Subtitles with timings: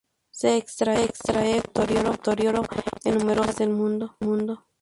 [0.31, 1.09] Se extrae
[1.75, 2.51] como minoritario
[3.05, 4.65] en numerosas minas del mundo.